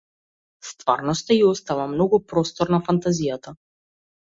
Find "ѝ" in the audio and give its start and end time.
1.37-1.43